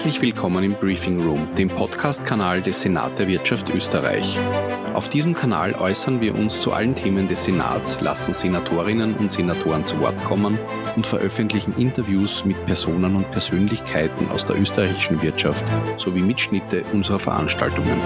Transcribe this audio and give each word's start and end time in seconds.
Herzlich 0.00 0.22
willkommen 0.22 0.64
im 0.64 0.72
Briefing 0.72 1.22
Room, 1.22 1.46
dem 1.58 1.68
Podcast-Kanal 1.68 2.62
des 2.62 2.80
Senat 2.80 3.18
der 3.18 3.28
Wirtschaft 3.28 3.68
Österreich. 3.68 4.38
Auf 5.00 5.08
diesem 5.08 5.32
Kanal 5.32 5.76
äußern 5.76 6.20
wir 6.20 6.34
uns 6.34 6.60
zu 6.60 6.74
allen 6.74 6.94
Themen 6.94 7.26
des 7.26 7.44
Senats, 7.44 8.02
lassen 8.02 8.34
Senatorinnen 8.34 9.14
und 9.14 9.32
Senatoren 9.32 9.86
zu 9.86 9.98
Wort 9.98 10.22
kommen 10.24 10.58
und 10.94 11.06
veröffentlichen 11.06 11.72
Interviews 11.78 12.44
mit 12.44 12.66
Personen 12.66 13.16
und 13.16 13.30
Persönlichkeiten 13.30 14.28
aus 14.30 14.44
der 14.44 14.60
österreichischen 14.60 15.22
Wirtschaft 15.22 15.64
sowie 15.96 16.20
Mitschnitte 16.20 16.84
unserer 16.92 17.18
Veranstaltungen. 17.18 17.98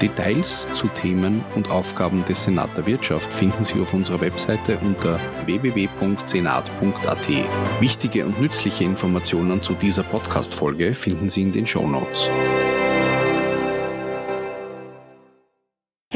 Details 0.00 0.70
zu 0.72 0.88
Themen 0.88 1.44
und 1.54 1.70
Aufgaben 1.70 2.24
des 2.24 2.44
Senat 2.44 2.70
der 2.78 2.86
Wirtschaft 2.86 3.34
finden 3.34 3.62
Sie 3.62 3.78
auf 3.82 3.92
unserer 3.92 4.22
Webseite 4.22 4.78
unter 4.78 5.20
www.senat.at. 5.44 7.28
Wichtige 7.78 8.24
und 8.24 8.40
nützliche 8.40 8.84
Informationen 8.84 9.62
zu 9.62 9.74
dieser 9.74 10.02
Podcast-Folge 10.02 10.94
finden 10.94 11.28
Sie 11.28 11.42
in 11.42 11.52
den 11.52 11.66
Show 11.66 11.86
Notes. 11.86 12.30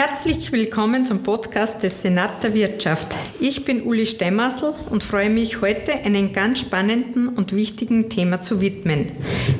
Herzlich 0.04 0.50
willkommen 0.50 1.06
zum 1.06 1.22
Podcast 1.22 1.84
des 1.84 2.02
Senat 2.02 2.42
der 2.42 2.54
Wirtschaft. 2.54 3.16
Ich 3.38 3.64
bin 3.64 3.84
Uli 3.84 4.04
Stemmassel 4.04 4.74
und 4.90 5.04
freue 5.04 5.30
mich 5.30 5.60
heute 5.60 5.92
einem 5.92 6.32
ganz 6.32 6.58
spannenden 6.58 7.28
und 7.28 7.54
wichtigen 7.54 8.10
Thema 8.10 8.42
zu 8.42 8.60
widmen. 8.60 9.12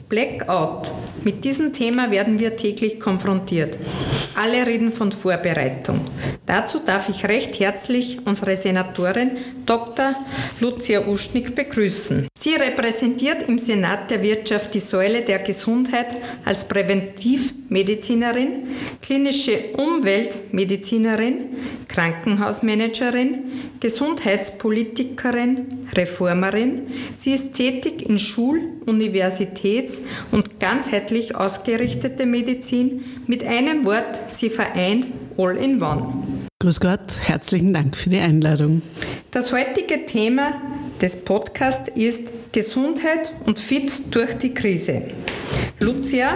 Blackout. 0.09 0.91
Mit 1.23 1.45
diesem 1.45 1.73
Thema 1.73 2.11
werden 2.11 2.41
wir 2.41 2.57
täglich 2.57 2.99
konfrontiert. 2.99 3.79
Alle 4.35 4.67
reden 4.67 4.91
von 4.91 5.13
Vorbereitung. 5.13 6.01
Dazu 6.45 6.81
darf 6.85 7.09
ich 7.09 7.25
recht 7.29 7.61
herzlich 7.61 8.19
unsere 8.25 8.57
Senatorin 8.57 9.37
Dr. 9.65 10.17
Lucia 10.59 11.07
Uschnik 11.07 11.55
begrüßen. 11.55 12.27
Sie 12.43 12.57
repräsentiert 12.57 13.49
im 13.49 13.57
Senat 13.57 14.11
der 14.11 14.21
Wirtschaft 14.21 14.75
die 14.75 14.81
Säule 14.81 15.23
der 15.23 15.39
Gesundheit 15.39 16.09
als 16.45 16.67
Präventivmedizinerin, 16.67 18.65
klinische 19.01 19.53
Umweltmedizinerin, 19.77 21.57
Krankenhausmanagerin, 21.87 23.45
Gesundheitspolitikerin, 23.79 25.87
Reformerin. 25.95 26.89
Sie 27.17 27.33
ist 27.33 27.55
tätig 27.55 28.09
in 28.09 28.19
Schul-, 28.19 28.73
Universitäts- 28.87 30.03
und 30.33 30.59
ganzheitlich 30.59 31.37
ausgerichtete 31.37 32.27
Medizin. 32.27 33.05
Mit 33.29 33.45
einem 33.45 33.85
Wort, 33.85 34.19
sie 34.27 34.51
vereint 34.51 35.07
All 35.39 35.57
in 35.57 35.81
One. 35.81 36.13
Grüß 36.59 36.81
Gott, 36.81 37.21
herzlichen 37.23 37.73
Dank 37.73 37.97
für 37.97 38.11
die 38.11 38.19
Einladung. 38.19 38.83
Das 39.31 39.53
heutige 39.53 40.07
Thema 40.07 40.61
des 41.03 41.17
Podcasts 41.17 41.91
ist 41.97 42.29
Gesundheit 42.53 43.33
und 43.45 43.59
Fit 43.59 44.15
durch 44.15 44.35
die 44.35 44.55
Krise. 44.55 45.03
Lucia, 45.81 46.31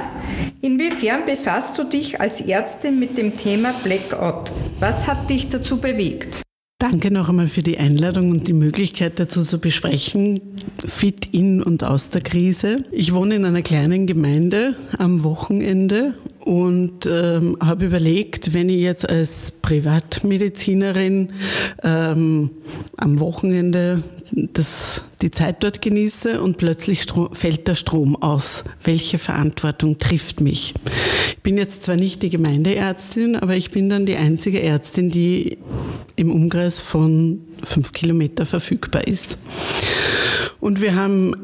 inwiefern 0.61 1.25
befasst 1.25 1.79
du 1.79 1.85
dich 1.85 2.21
als 2.21 2.41
Ärztin 2.41 2.99
mit 2.99 3.17
dem 3.17 3.37
Thema 3.37 3.73
Blackout? 3.85 4.51
Was 4.81 5.07
hat 5.07 5.31
dich 5.31 5.49
dazu 5.49 5.81
bewegt? 5.81 6.43
Danke 6.79 7.11
noch 7.11 7.29
einmal 7.29 7.49
für 7.49 7.63
die 7.63 7.79
Einladung 7.79 8.31
und 8.31 8.49
die 8.49 8.53
Möglichkeit 8.53 9.19
dazu 9.19 9.43
zu 9.43 9.61
besprechen, 9.61 10.43
fit 10.85 11.33
in 11.33 11.63
und 11.63 11.85
aus 11.85 12.11
der 12.11 12.21
Krise. 12.21 12.85
Ich 12.91 13.15
wohne 13.15 13.37
in 13.37 13.45
einer 13.47 13.63
kleinen 13.63 14.07
Gemeinde 14.07 14.77
am 14.99 15.25
Wochenende 15.25 16.15
und 16.47 17.07
ähm, 17.07 17.57
habe 17.61 17.87
überlegt, 17.87 18.55
wenn 18.55 18.69
ich 18.69 18.81
jetzt 18.81 19.09
als 19.11 19.51
Privatmedizinerin 19.51 21.33
ähm, 21.83 22.51
am 22.97 23.19
Wochenende 23.19 24.01
das, 24.33 25.03
die 25.23 25.33
Zeit 25.33 25.65
dort 25.65 25.83
genieße 25.83 26.41
und 26.41 26.57
plötzlich 26.57 27.07
fällt 27.33 27.67
der 27.67 27.75
Strom 27.75 28.15
aus. 28.23 28.63
Welche 28.85 29.19
Verantwortung 29.19 29.99
trifft 29.99 30.41
mich? 30.41 30.75
Ich 31.31 31.43
bin 31.43 31.59
jetzt 31.59 31.83
zwar 31.83 31.97
nicht 31.97 32.23
die 32.23 32.31
Gemeindeärztin, 32.31 33.35
aber 33.35 33.57
ich 33.57 33.73
bin 33.73 33.91
dann 33.91 34.07
die 34.07 34.17
einzige 34.17 34.63
Ärztin, 34.63 35.11
die 35.11 35.59
im 36.15 36.31
Umkreis 36.31 36.79
von 36.79 37.41
fünf 37.65 37.93
Kilometer 37.93 38.47
verfügbar 38.47 39.09
ist. 39.09 39.39
Und 40.61 40.81
wir 40.81 40.95
haben 40.95 41.35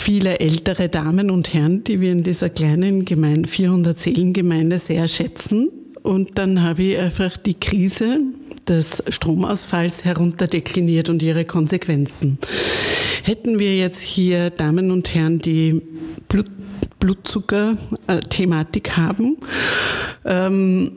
viele 0.00 0.40
ältere 0.40 0.88
Damen 0.88 1.30
und 1.30 1.52
Herren, 1.52 1.84
die 1.84 2.00
wir 2.00 2.10
in 2.10 2.22
dieser 2.22 2.48
kleinen 2.48 3.04
Gemeinde, 3.04 3.48
400 3.48 4.00
Seelengemeinde 4.00 4.78
sehr 4.78 5.06
schätzen. 5.06 5.68
Und 6.02 6.38
dann 6.38 6.62
habe 6.62 6.82
ich 6.82 6.98
einfach 6.98 7.36
die 7.36 7.54
Krise 7.54 8.20
des 8.66 9.04
Stromausfalls 9.08 10.04
herunterdekliniert 10.04 11.10
und 11.10 11.22
ihre 11.22 11.44
Konsequenzen. 11.44 12.38
Hätten 13.22 13.58
wir 13.58 13.76
jetzt 13.76 14.00
hier 14.00 14.50
Damen 14.50 14.90
und 14.90 15.14
Herren, 15.14 15.38
die 15.38 15.82
Blut 16.28 16.46
Blutzucker-Thematik 16.98 18.98
haben, 18.98 19.38
ähm, 20.26 20.92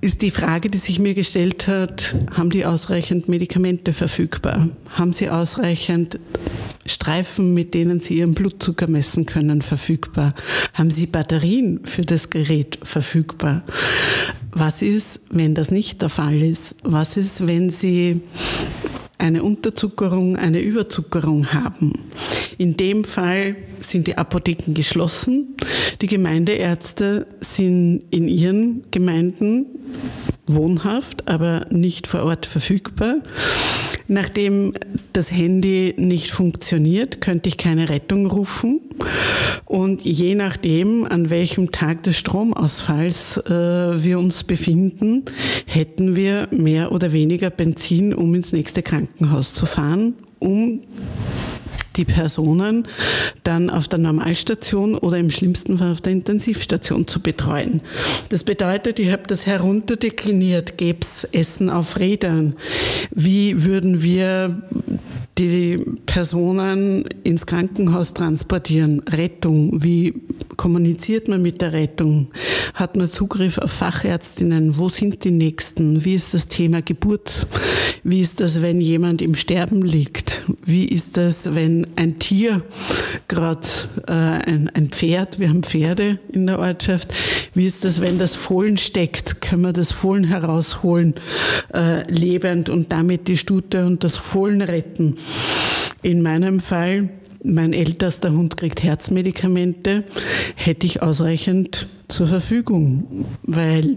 ist 0.00 0.22
die 0.22 0.30
Frage, 0.30 0.70
die 0.70 0.78
sich 0.78 1.00
mir 1.00 1.14
gestellt 1.14 1.66
hat, 1.66 2.14
haben 2.32 2.50
die 2.50 2.64
ausreichend 2.64 3.28
Medikamente 3.28 3.92
verfügbar? 3.92 4.68
Haben 4.90 5.12
sie 5.12 5.28
ausreichend 5.28 6.20
Streifen, 6.88 7.54
mit 7.54 7.74
denen 7.74 8.00
Sie 8.00 8.18
Ihren 8.18 8.34
Blutzucker 8.34 8.88
messen 8.88 9.26
können, 9.26 9.62
verfügbar? 9.62 10.34
Haben 10.74 10.90
Sie 10.90 11.06
Batterien 11.06 11.80
für 11.84 12.02
das 12.02 12.30
Gerät 12.30 12.78
verfügbar? 12.82 13.62
Was 14.52 14.82
ist, 14.82 15.20
wenn 15.30 15.54
das 15.54 15.70
nicht 15.70 16.02
der 16.02 16.08
Fall 16.08 16.42
ist? 16.42 16.76
Was 16.82 17.16
ist, 17.16 17.46
wenn 17.46 17.70
Sie 17.70 18.20
eine 19.18 19.42
Unterzuckerung, 19.42 20.36
eine 20.36 20.60
Überzuckerung 20.60 21.52
haben. 21.52 21.92
In 22.56 22.76
dem 22.76 23.04
Fall 23.04 23.56
sind 23.80 24.06
die 24.06 24.16
Apotheken 24.16 24.74
geschlossen. 24.74 25.56
Die 26.00 26.06
Gemeindeärzte 26.06 27.26
sind 27.40 28.02
in 28.10 28.28
ihren 28.28 28.84
Gemeinden 28.90 29.66
wohnhaft, 30.54 31.28
aber 31.28 31.66
nicht 31.70 32.06
vor 32.06 32.24
Ort 32.24 32.46
verfügbar. 32.46 33.16
Nachdem 34.06 34.72
das 35.12 35.30
Handy 35.30 35.94
nicht 35.98 36.30
funktioniert, 36.30 37.20
könnte 37.20 37.48
ich 37.48 37.58
keine 37.58 37.88
Rettung 37.88 38.26
rufen. 38.26 38.80
Und 39.66 40.02
je 40.02 40.34
nachdem, 40.34 41.04
an 41.04 41.30
welchem 41.30 41.72
Tag 41.72 42.02
des 42.04 42.16
Stromausfalls 42.16 43.36
äh, 43.36 43.50
wir 44.02 44.18
uns 44.18 44.44
befinden, 44.44 45.24
hätten 45.66 46.16
wir 46.16 46.48
mehr 46.50 46.92
oder 46.92 47.12
weniger 47.12 47.50
Benzin, 47.50 48.14
um 48.14 48.34
ins 48.34 48.52
nächste 48.52 48.82
Krankenhaus 48.82 49.52
zu 49.52 49.66
fahren, 49.66 50.14
um 50.38 50.80
die 51.98 52.04
Personen 52.04 52.86
dann 53.48 53.70
auf 53.70 53.88
der 53.88 53.98
Normalstation 53.98 54.94
oder 54.94 55.16
im 55.16 55.30
schlimmsten 55.30 55.78
Fall 55.78 55.92
auf 55.92 56.02
der 56.02 56.12
Intensivstation 56.12 57.06
zu 57.06 57.20
betreuen. 57.20 57.80
Das 58.28 58.44
bedeutet, 58.44 58.98
ich 58.98 59.10
habe 59.10 59.22
das 59.26 59.46
herunterdekliniert, 59.46 60.76
gäbe 60.76 60.98
es 61.00 61.24
Essen 61.24 61.70
auf 61.70 61.98
Rädern. 61.98 62.54
Wie 63.10 63.64
würden 63.64 64.02
wir 64.02 64.62
die 65.38 65.78
Personen 66.04 67.04
ins 67.24 67.46
Krankenhaus 67.46 68.12
transportieren? 68.12 69.00
Rettung, 69.08 69.82
wie 69.82 70.14
kommuniziert 70.58 71.28
man 71.28 71.40
mit 71.40 71.62
der 71.62 71.72
Rettung? 71.72 72.28
Hat 72.74 72.96
man 72.96 73.10
Zugriff 73.10 73.56
auf 73.56 73.72
Fachärztinnen? 73.72 74.76
Wo 74.76 74.90
sind 74.90 75.24
die 75.24 75.30
Nächsten? 75.30 76.04
Wie 76.04 76.14
ist 76.14 76.34
das 76.34 76.48
Thema 76.48 76.82
Geburt? 76.82 77.46
Wie 78.02 78.20
ist 78.20 78.40
das, 78.40 78.60
wenn 78.60 78.80
jemand 78.80 79.22
im 79.22 79.34
Sterben 79.34 79.82
liegt? 79.82 80.42
Wie 80.64 80.84
ist 80.84 81.16
das, 81.16 81.54
wenn 81.54 81.86
ein 81.96 82.18
Tier, 82.18 82.62
gerade 83.28 83.66
äh, 84.06 84.12
ein, 84.12 84.70
ein 84.74 84.88
Pferd, 84.88 85.38
wir 85.38 85.48
haben 85.48 85.62
Pferde 85.62 86.18
in 86.30 86.46
der 86.46 86.58
Ortschaft, 86.58 87.14
wie 87.54 87.64
ist 87.66 87.84
das, 87.84 88.00
wenn 88.00 88.18
das 88.18 88.34
Fohlen 88.34 88.78
steckt? 88.78 89.40
Können 89.40 89.62
wir 89.62 89.72
das 89.72 89.92
Fohlen 89.92 90.24
herausholen, 90.24 91.14
äh, 91.72 92.02
lebend 92.10 92.68
und 92.68 92.90
damit 92.92 93.28
die 93.28 93.36
Stute 93.36 93.86
und 93.86 94.02
das 94.04 94.16
Fohlen 94.16 94.60
retten? 94.60 95.16
In 96.02 96.22
meinem 96.22 96.58
Fall, 96.58 97.10
mein 97.42 97.72
ältester 97.72 98.32
Hund 98.32 98.56
kriegt 98.56 98.82
Herzmedikamente, 98.82 100.04
hätte 100.54 100.86
ich 100.86 101.02
ausreichend 101.02 101.88
zur 102.08 102.26
Verfügung, 102.26 103.26
weil 103.42 103.96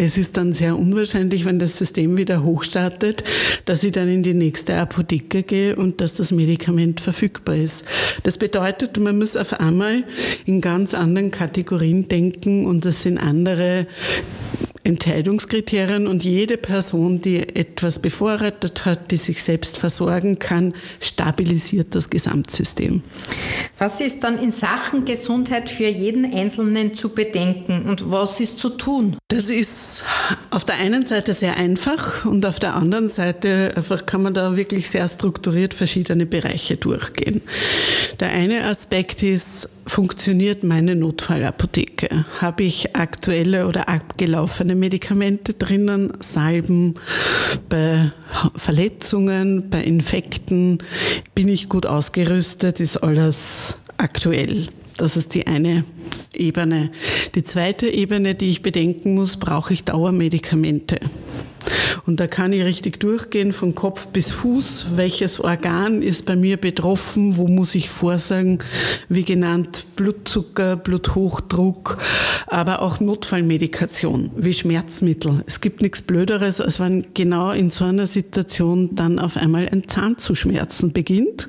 es 0.00 0.16
ist 0.16 0.36
dann 0.36 0.52
sehr 0.52 0.78
unwahrscheinlich, 0.78 1.44
wenn 1.44 1.58
das 1.58 1.76
System 1.76 2.16
wieder 2.16 2.44
hochstartet, 2.44 3.24
dass 3.64 3.82
ich 3.82 3.90
dann 3.90 4.08
in 4.08 4.22
die 4.22 4.32
nächste 4.32 4.76
Apotheke 4.76 5.42
gehe 5.42 5.74
und 5.74 6.00
dass 6.00 6.14
das 6.14 6.30
Medikament 6.30 7.00
verfügbar 7.00 7.56
ist. 7.56 7.84
Das 8.22 8.38
bedeutet, 8.38 8.96
man 8.98 9.18
muss 9.18 9.34
auf 9.34 9.58
einmal 9.58 10.04
in 10.46 10.60
ganz 10.60 10.94
anderen 10.94 11.32
Kategorien 11.32 12.06
denken 12.06 12.64
und 12.64 12.84
das 12.84 13.02
sind 13.02 13.18
andere 13.18 13.88
Entscheidungskriterien 14.84 16.06
und 16.06 16.24
jede 16.24 16.56
Person, 16.56 17.20
die 17.20 17.56
etwas 17.56 17.98
bevorratet 17.98 18.84
hat, 18.84 19.10
die 19.10 19.16
sich 19.16 19.42
selbst 19.42 19.78
versorgen 19.78 20.38
kann, 20.38 20.74
stabilisiert 21.00 21.94
das 21.94 22.10
Gesamtsystem. 22.10 23.02
Was 23.78 24.00
ist 24.00 24.24
dann 24.24 24.38
in 24.38 24.52
Sachen 24.52 25.04
Gesundheit 25.04 25.70
für 25.70 25.88
jeden 25.88 26.32
Einzelnen 26.32 26.94
zu 26.94 27.10
bedenken 27.10 27.82
und 27.88 28.10
was 28.10 28.40
ist 28.40 28.58
zu 28.58 28.70
tun? 28.70 29.16
Das 29.28 29.48
ist 29.48 30.02
auf 30.50 30.64
der 30.64 30.76
einen 30.76 31.06
Seite 31.06 31.32
sehr 31.32 31.56
einfach 31.56 32.24
und 32.24 32.44
auf 32.46 32.58
der 32.58 32.74
anderen 32.74 33.08
Seite 33.08 33.72
einfach 33.76 34.06
kann 34.06 34.22
man 34.22 34.34
da 34.34 34.56
wirklich 34.56 34.90
sehr 34.90 35.06
strukturiert 35.08 35.74
verschiedene 35.74 36.26
Bereiche 36.26 36.76
durchgehen. 36.76 37.42
Der 38.20 38.30
eine 38.30 38.64
Aspekt 38.64 39.22
ist 39.22 39.68
funktioniert 39.86 40.64
meine 40.64 40.94
Notfallapotheke? 40.94 42.24
Habe 42.40 42.62
ich 42.62 42.94
aktuelle 42.94 43.66
oder 43.66 43.88
abgelaufene 43.88 44.74
Medikamente 44.74 45.54
drinnen, 45.54 46.12
Salben 46.20 46.94
bei 47.68 48.12
Verletzungen, 48.56 49.70
bei 49.70 49.82
Infekten? 49.82 50.78
Bin 51.34 51.48
ich 51.48 51.68
gut 51.68 51.86
ausgerüstet? 51.86 52.80
Ist 52.80 52.98
alles 52.98 53.78
aktuell? 53.96 54.68
Das 54.96 55.16
ist 55.16 55.34
die 55.34 55.46
eine 55.46 55.84
Ebene. 56.34 56.90
Die 57.34 57.44
zweite 57.44 57.88
Ebene, 57.88 58.34
die 58.34 58.50
ich 58.50 58.62
bedenken 58.62 59.14
muss, 59.14 59.36
brauche 59.36 59.72
ich 59.72 59.84
Dauermedikamente. 59.84 60.98
Und 62.06 62.20
da 62.20 62.26
kann 62.26 62.52
ich 62.52 62.64
richtig 62.64 63.00
durchgehen 63.00 63.52
von 63.52 63.74
Kopf 63.74 64.08
bis 64.08 64.32
Fuß. 64.32 64.86
Welches 64.96 65.40
Organ 65.40 66.02
ist 66.02 66.24
bei 66.24 66.36
mir 66.36 66.56
betroffen? 66.56 67.36
Wo 67.36 67.48
muss 67.48 67.74
ich 67.74 67.90
vorsagen? 67.90 68.60
Wie 69.08 69.24
genannt 69.24 69.84
Blutzucker, 69.96 70.76
Bluthochdruck, 70.76 71.98
aber 72.46 72.82
auch 72.82 73.00
Notfallmedikation 73.00 74.30
wie 74.36 74.54
Schmerzmittel. 74.54 75.42
Es 75.46 75.60
gibt 75.60 75.82
nichts 75.82 76.00
Blöderes, 76.00 76.60
als 76.60 76.80
wenn 76.80 77.08
genau 77.14 77.50
in 77.50 77.68
so 77.68 77.84
einer 77.84 78.06
Situation 78.06 78.94
dann 78.94 79.18
auf 79.18 79.36
einmal 79.36 79.68
ein 79.68 79.86
Zahn 79.88 80.18
zu 80.18 80.34
schmerzen 80.34 80.92
beginnt. 80.92 81.48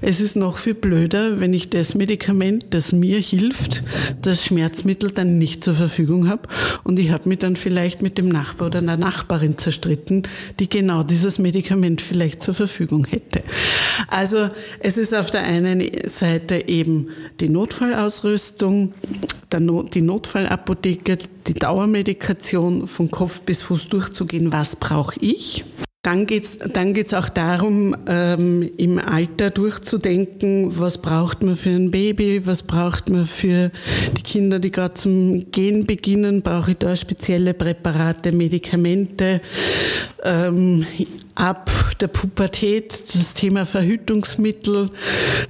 Es 0.00 0.20
ist 0.20 0.36
noch 0.36 0.58
viel 0.58 0.74
blöder, 0.74 1.40
wenn 1.40 1.52
ich 1.52 1.70
das 1.70 1.94
Medikament, 1.94 2.66
das 2.70 2.92
mir 2.92 3.18
hilft, 3.18 3.82
das 4.22 4.44
Schmerzmittel 4.44 5.10
dann 5.10 5.38
nicht 5.38 5.64
zur 5.64 5.74
Verfügung 5.74 6.28
habe 6.28 6.42
und 6.84 6.98
ich 6.98 7.10
habe 7.10 7.28
mich 7.28 7.38
dann 7.38 7.56
vielleicht 7.56 8.02
mit 8.02 8.18
dem 8.18 8.28
Nachbar 8.28 8.68
oder 8.68 8.78
einer 8.78 8.96
Nachbarin 8.96 9.58
zerstritten, 9.58 10.22
die 10.58 10.68
genau 10.68 11.02
dieses 11.02 11.38
Medikament 11.38 12.00
vielleicht 12.00 12.42
zur 12.42 12.54
Verfügung 12.54 13.06
hätte. 13.06 13.42
Also 14.08 14.50
es 14.80 14.96
ist 14.96 15.14
auf 15.14 15.30
der 15.30 15.42
einen 15.42 15.82
Seite 16.06 16.68
eben 16.68 17.08
die 17.40 17.48
Notfallausrüstung, 17.48 18.94
die 19.52 20.02
Notfallapotheke, 20.02 21.18
die 21.46 21.54
Dauermedikation 21.54 22.86
von 22.86 23.10
Kopf 23.10 23.42
bis 23.42 23.62
Fuß 23.62 23.88
durchzugehen, 23.88 24.52
was 24.52 24.76
brauche 24.76 25.18
ich. 25.20 25.64
Dann 26.08 26.24
geht 26.24 26.44
es 26.44 26.56
dann 26.56 26.94
geht's 26.94 27.12
auch 27.12 27.28
darum, 27.28 27.94
ähm, 28.06 28.70
im 28.78 28.98
Alter 28.98 29.50
durchzudenken, 29.50 30.80
was 30.80 30.96
braucht 30.96 31.42
man 31.42 31.54
für 31.54 31.68
ein 31.68 31.90
Baby, 31.90 32.46
was 32.46 32.62
braucht 32.62 33.10
man 33.10 33.26
für 33.26 33.70
die 34.16 34.22
Kinder, 34.22 34.58
die 34.58 34.70
gerade 34.70 34.94
zum 34.94 35.50
Gehen 35.50 35.84
beginnen, 35.84 36.40
brauche 36.40 36.70
ich 36.70 36.78
da 36.78 36.96
spezielle 36.96 37.52
Präparate, 37.52 38.32
Medikamente. 38.32 39.42
Ähm, 40.24 40.86
ab 41.34 41.70
der 42.00 42.08
Pubertät, 42.08 42.92
das 43.14 43.34
Thema 43.34 43.64
Verhütungsmittel, 43.64 44.90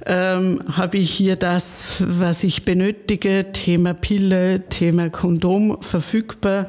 ähm, 0.05 0.61
habe 0.71 0.97
ich 0.97 1.09
hier 1.09 1.35
das, 1.35 2.03
was 2.05 2.43
ich 2.43 2.63
benötige, 2.63 3.47
Thema 3.53 3.93
Pille, 3.93 4.67
Thema 4.69 5.09
Kondom 5.09 5.81
verfügbar. 5.81 6.67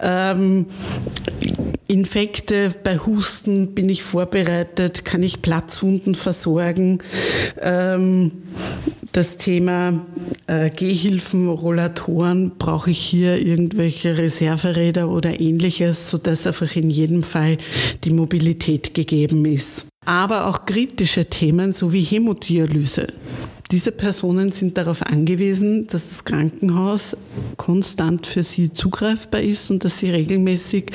Ähm, 0.00 0.66
Infekte 1.88 2.74
bei 2.84 2.98
Husten 2.98 3.74
bin 3.74 3.88
ich 3.88 4.02
vorbereitet, 4.02 5.06
kann 5.06 5.22
ich 5.22 5.40
Platzwunden 5.40 6.14
versorgen. 6.14 6.98
Ähm, 7.62 8.30
das 9.12 9.38
Thema 9.38 10.06
äh, 10.46 10.68
Gehhilfen, 10.68 11.48
Rollatoren, 11.48 12.52
brauche 12.58 12.90
ich 12.90 13.00
hier 13.00 13.40
irgendwelche 13.40 14.18
Reserveräder 14.18 15.08
oder 15.08 15.40
ähnliches, 15.40 16.10
sodass 16.10 16.46
einfach 16.46 16.76
in 16.76 16.90
jedem 16.90 17.22
Fall 17.22 17.56
die 18.04 18.10
Mobilität 18.10 18.92
gegeben 18.92 19.46
ist. 19.46 19.86
Aber 20.04 20.46
auch 20.46 20.66
kritische 20.66 21.24
Themen 21.24 21.72
sowie 21.72 22.02
Hämodialyse. 22.02 23.06
Diese 23.70 23.92
Personen 23.92 24.50
sind 24.50 24.78
darauf 24.78 25.02
angewiesen, 25.02 25.86
dass 25.88 26.08
das 26.08 26.24
Krankenhaus 26.24 27.16
konstant 27.58 28.26
für 28.26 28.42
sie 28.42 28.72
zugreifbar 28.72 29.42
ist 29.42 29.70
und 29.70 29.84
dass 29.84 29.98
sie 29.98 30.08
regelmäßig 30.08 30.86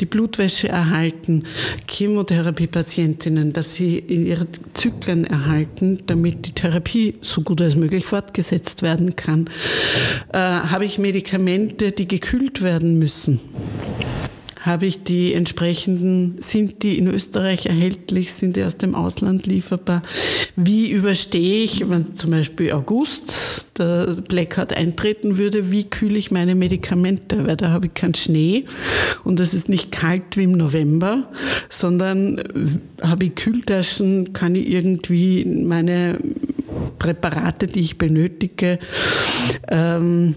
die 0.00 0.06
Blutwäsche 0.06 0.68
erhalten, 0.68 1.44
Chemotherapiepatientinnen, 1.86 3.52
dass 3.52 3.74
sie 3.74 4.00
ihre 4.00 4.48
Zyklen 4.74 5.24
erhalten, 5.24 6.02
damit 6.06 6.46
die 6.46 6.52
Therapie 6.52 7.14
so 7.20 7.42
gut 7.42 7.60
als 7.60 7.76
möglich 7.76 8.06
fortgesetzt 8.06 8.82
werden 8.82 9.14
kann. 9.14 9.48
Äh, 10.32 10.38
habe 10.38 10.84
ich 10.84 10.98
Medikamente, 10.98 11.92
die 11.92 12.08
gekühlt 12.08 12.60
werden 12.60 12.98
müssen? 12.98 13.38
Habe 14.66 14.86
ich 14.86 15.04
die 15.04 15.32
entsprechenden, 15.32 16.36
sind 16.40 16.82
die 16.82 16.98
in 16.98 17.06
Österreich 17.06 17.66
erhältlich, 17.66 18.32
sind 18.32 18.56
die 18.56 18.64
aus 18.64 18.76
dem 18.76 18.94
Ausland 18.94 19.46
lieferbar? 19.46 20.02
Wie 20.56 20.90
überstehe 20.90 21.62
ich, 21.64 21.88
wenn 21.88 22.16
zum 22.16 22.32
Beispiel 22.32 22.72
August 22.72 23.68
der 23.78 24.06
Blackout 24.28 24.72
eintreten 24.72 25.38
würde, 25.38 25.70
wie 25.70 25.84
kühle 25.84 26.18
ich 26.18 26.30
meine 26.30 26.54
Medikamente? 26.54 27.46
Weil 27.46 27.56
da 27.56 27.70
habe 27.70 27.86
ich 27.86 27.94
keinen 27.94 28.14
Schnee 28.14 28.64
und 29.22 29.38
es 29.38 29.54
ist 29.54 29.68
nicht 29.68 29.92
kalt 29.92 30.36
wie 30.36 30.44
im 30.44 30.52
November, 30.52 31.30
sondern 31.68 32.42
habe 33.02 33.26
ich 33.26 33.36
Kühltaschen, 33.36 34.32
kann 34.32 34.56
ich 34.56 34.68
irgendwie 34.68 35.44
meine 35.44 36.18
Präparate, 36.98 37.68
die 37.68 37.80
ich 37.80 37.98
benötige, 37.98 38.78
ähm, 39.68 40.34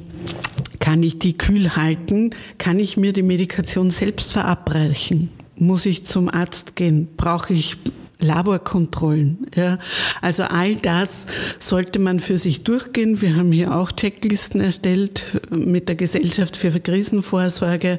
kann 0.90 1.04
ich 1.04 1.20
die 1.20 1.38
kühl 1.38 1.76
halten? 1.76 2.32
Kann 2.58 2.80
ich 2.80 2.98
mir 2.98 3.14
die 3.14 3.22
Medikation 3.22 3.92
selbst 3.92 4.32
verabreichen? 4.32 5.30
Muss 5.56 5.86
ich 5.86 6.04
zum 6.04 6.30
Arzt 6.30 6.76
gehen? 6.76 7.10
Brauche 7.16 7.54
ich 7.54 7.78
Laborkontrollen. 8.22 9.48
Ja. 9.56 9.80
Also 10.22 10.44
all 10.44 10.76
das 10.76 11.26
sollte 11.58 12.00
man 12.00 12.20
für 12.20 12.38
sich 12.38 12.64
durchgehen. 12.64 13.22
Wir 13.22 13.38
haben 13.38 13.54
hier 13.54 13.74
auch 13.74 13.94
Checklisten 13.94 14.60
erstellt 14.60 15.26
mit 15.50 15.88
der 15.88 15.96
Gesellschaft 15.96 16.58
für 16.58 16.78
Krisenvorsorge, 16.80 17.98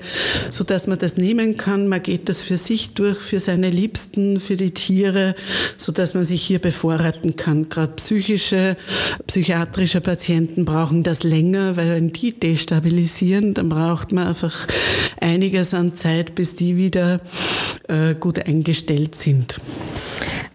so 0.50 0.62
dass 0.62 0.86
man 0.86 0.98
das 0.98 1.16
nehmen 1.16 1.56
kann. 1.56 1.88
Man 1.88 2.02
geht 2.02 2.28
das 2.28 2.42
für 2.42 2.58
sich 2.58 2.92
durch, 2.92 3.16
für 3.16 3.40
seine 3.40 3.70
Liebsten, 3.70 4.40
für 4.40 4.56
die 4.56 4.72
Tiere, 4.72 5.34
so 5.78 5.90
dass 5.90 6.12
man 6.12 6.24
sich 6.24 6.42
hier 6.42 6.58
bevorraten 6.58 7.36
kann. 7.36 7.70
Gerade 7.70 7.94
psychische, 7.94 8.76
psychiatrische 9.26 10.02
Patienten 10.02 10.66
brauchen 10.66 11.02
das 11.02 11.22
länger, 11.22 11.78
weil 11.78 11.92
wenn 11.92 12.12
die 12.12 12.38
destabilisieren, 12.38 13.54
dann 13.54 13.70
braucht 13.70 14.12
man 14.12 14.28
einfach 14.28 14.66
einiges 15.18 15.72
an 15.72 15.94
Zeit, 15.94 16.34
bis 16.34 16.56
die 16.56 16.76
wieder 16.76 17.20
äh, 17.88 18.14
gut 18.14 18.46
eingestellt 18.46 19.14
sind. 19.14 19.58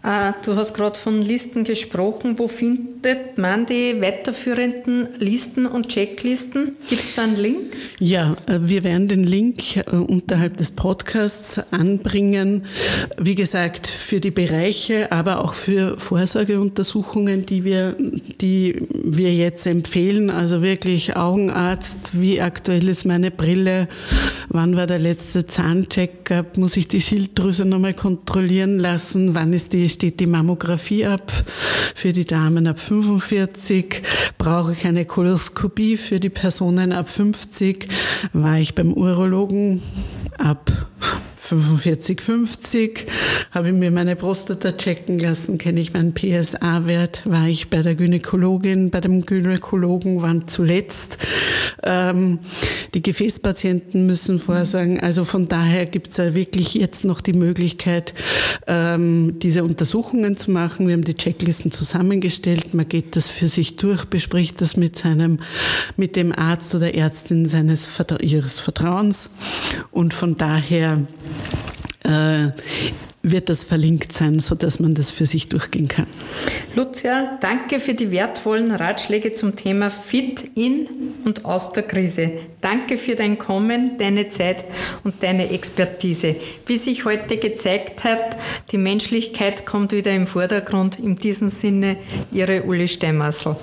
Äh, 0.06 0.34
du 0.44 0.56
hast 0.56 0.76
gerade 0.76 0.98
von 1.00 1.22
Listen 1.22 1.64
gesprochen. 1.64 2.38
Wo 2.38 2.48
findet 3.06 3.38
man 3.38 3.68
die 3.68 4.02
weiterführenden 4.02 5.10
Listen 5.20 5.68
und 5.68 5.90
Checklisten? 5.90 6.76
Gibt 6.90 7.04
es 7.04 7.16
da 7.16 7.24
einen 7.24 7.38
Link? 7.38 7.60
Ja, 8.00 8.36
äh, 8.48 8.60
wir 8.62 8.84
werden 8.84 9.08
den 9.08 9.24
Link 9.24 9.78
äh, 9.78 9.96
unterhalb 9.96 10.58
des 10.58 10.72
Podcasts 10.72 11.72
anbringen. 11.72 12.66
Wie 13.20 13.36
gesagt, 13.36 13.86
für 13.86 14.20
die 14.20 14.32
Bereiche, 14.32 15.12
aber 15.12 15.44
auch 15.44 15.54
für 15.54 16.00
Vorsorgeuntersuchungen, 16.00 17.46
die 17.46 17.64
wir, 17.64 17.96
die 18.42 18.88
wir 18.90 19.34
jetzt 19.34 19.68
empfehlen. 19.68 20.32
Also 20.32 20.64
wirklich 20.64 21.16
Augenarzt, 21.16 22.20
wie 22.20 22.42
aktuell 22.42 22.90
ist 22.90 23.06
meine 23.06 23.30
Brille, 23.30 23.88
wann 24.50 24.76
war 24.76 24.88
der 24.88 25.00
letzte 25.00 25.46
Zahncheck, 25.46 26.34
muss 26.58 26.76
ich 26.76 26.88
die 26.88 27.02
Schilddrüse 27.02 27.66
nochmal 27.66 27.94
kontrollieren 27.94 28.80
lassen, 28.80 29.36
wann 29.36 29.54
ist 29.54 29.74
die 29.74 29.90
steht 29.90 30.20
die 30.20 30.28
Mammographie 30.28 31.06
ab 31.06 31.32
für 31.94 32.12
die 32.12 32.26
Damen 32.26 32.66
ab 32.66 32.80
45. 33.04 34.02
Brauche 34.38 34.74
ich 34.74 34.86
eine 34.86 35.06
Koloskopie 35.06 35.98
für 35.98 36.20
die 36.20 36.30
Personen 36.30 36.92
ab 36.92 37.10
50? 37.10 37.88
War 38.34 38.58
ich 38.58 38.76
beim 38.76 38.94
Urologen 38.94 39.82
ab 40.38 40.85
45, 41.46 42.22
50 42.22 43.06
habe 43.52 43.68
ich 43.68 43.74
mir 43.74 43.92
meine 43.92 44.16
Prostata 44.16 44.72
checken 44.72 45.20
lassen, 45.20 45.60
kenne 45.60 45.80
ich 45.80 45.94
meinen 45.94 46.14
PSA-Wert, 46.14 47.22
war 47.26 47.48
ich 47.48 47.70
bei 47.70 47.84
der 47.84 47.94
Gynäkologin, 47.94 48.90
bei 48.90 49.00
dem 49.00 49.26
Gynäkologen, 49.28 50.24
wann 50.24 50.48
zuletzt. 50.48 51.20
Ähm, 51.84 52.40
die 52.96 53.04
Gefäßpatienten 53.04 54.08
müssen 54.08 54.40
vorsagen, 54.40 55.00
also 55.00 55.24
von 55.24 55.48
daher 55.48 55.86
gibt 55.86 56.08
es 56.08 56.18
ja 56.18 56.34
wirklich 56.34 56.74
jetzt 56.74 57.06
noch 57.06 57.22
die 57.22 57.34
Möglichkeit, 57.34 58.16
ähm, 58.66 59.38
diese 59.38 59.64
Untersuchungen 59.64 60.38
zu 60.38 60.50
machen. 60.50 60.88
Wir 60.88 60.94
haben 60.94 61.04
die 61.04 61.14
Checklisten 61.14 61.72
zusammengestellt, 61.72 62.74
man 62.74 62.90
geht 62.90 63.16
das 63.16 63.30
für 63.30 63.50
sich 63.50 63.76
durch, 63.76 64.06
bespricht 64.06 64.62
das 64.62 64.78
mit 64.78 64.98
seinem, 64.98 65.38
mit 65.96 66.16
dem 66.16 66.32
Arzt 66.32 66.74
oder 66.74 66.96
Ärztin 66.96 67.48
seines 67.48 67.88
ihres 68.22 68.60
Vertrauens 68.60 69.30
und 69.92 70.14
von 70.14 70.38
daher 70.38 71.06
äh, 72.04 72.52
wird 73.32 73.50
das 73.50 73.64
verlinkt 73.64 74.14
sein, 74.14 74.40
sodass 74.40 74.80
man 74.80 74.94
das 74.94 75.10
für 75.10 75.26
sich 75.26 75.50
durchgehen 75.50 75.88
kann. 75.88 76.06
Lucia, 76.76 77.38
danke 77.42 77.80
für 77.80 77.94
die 77.94 78.12
wertvollen 78.12 78.72
Ratschläge 78.72 79.34
zum 79.34 79.56
Thema 79.56 79.90
Fit 79.90 80.52
in 80.56 80.88
und 81.24 81.46
aus 81.46 81.74
der 81.74 81.84
Krise. 81.84 82.32
Danke 82.62 82.98
für 82.98 83.16
dein 83.16 83.40
Kommen, 83.40 83.98
deine 83.98 84.28
Zeit 84.28 84.66
und 85.04 85.24
deine 85.24 85.50
Expertise. 85.50 86.36
Wie 86.68 86.78
sich 86.78 87.06
heute 87.06 87.38
gezeigt 87.38 88.04
hat, 88.04 88.38
die 88.72 88.78
Menschlichkeit 88.78 89.66
kommt 89.66 89.92
wieder 89.92 90.12
im 90.12 90.28
Vordergrund. 90.28 91.00
In 91.00 91.16
diesem 91.16 91.50
Sinne, 91.50 91.98
Ihre 92.32 92.64
Uli 92.64 92.88
Steinmassel. 92.88 93.56